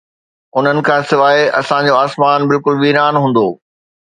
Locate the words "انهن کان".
0.55-1.01